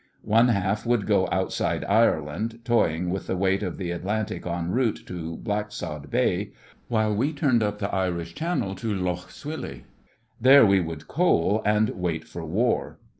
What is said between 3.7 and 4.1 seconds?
the